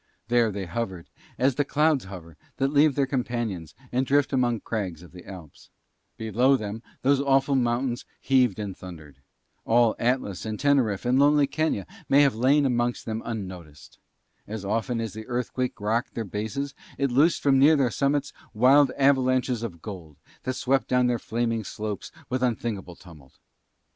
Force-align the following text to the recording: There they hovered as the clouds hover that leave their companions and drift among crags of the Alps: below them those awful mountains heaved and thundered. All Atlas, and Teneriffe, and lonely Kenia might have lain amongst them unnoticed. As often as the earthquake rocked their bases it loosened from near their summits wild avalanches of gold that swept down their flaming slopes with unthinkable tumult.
There 0.29 0.51
they 0.51 0.65
hovered 0.65 1.11
as 1.37 1.53
the 1.53 1.63
clouds 1.63 2.05
hover 2.05 2.35
that 2.57 2.73
leave 2.73 2.95
their 2.95 3.05
companions 3.05 3.75
and 3.91 4.03
drift 4.03 4.33
among 4.33 4.61
crags 4.61 5.03
of 5.03 5.11
the 5.11 5.27
Alps: 5.27 5.69
below 6.17 6.57
them 6.57 6.81
those 7.03 7.21
awful 7.21 7.53
mountains 7.53 8.03
heaved 8.19 8.57
and 8.57 8.75
thundered. 8.75 9.17
All 9.63 9.95
Atlas, 9.99 10.43
and 10.43 10.59
Teneriffe, 10.59 11.05
and 11.05 11.19
lonely 11.19 11.45
Kenia 11.45 11.85
might 12.09 12.21
have 12.21 12.33
lain 12.33 12.65
amongst 12.65 13.05
them 13.05 13.21
unnoticed. 13.23 13.99
As 14.47 14.65
often 14.65 14.99
as 14.99 15.13
the 15.13 15.27
earthquake 15.27 15.79
rocked 15.79 16.15
their 16.15 16.25
bases 16.25 16.73
it 16.97 17.11
loosened 17.11 17.43
from 17.43 17.59
near 17.59 17.75
their 17.75 17.91
summits 17.91 18.33
wild 18.55 18.89
avalanches 18.97 19.61
of 19.61 19.83
gold 19.83 20.17
that 20.45 20.55
swept 20.55 20.87
down 20.87 21.05
their 21.05 21.19
flaming 21.19 21.63
slopes 21.63 22.11
with 22.27 22.41
unthinkable 22.41 22.95
tumult. 22.95 23.37